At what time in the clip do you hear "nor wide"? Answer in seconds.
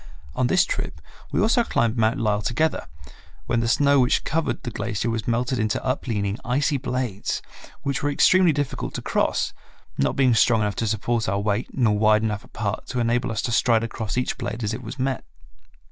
11.77-12.23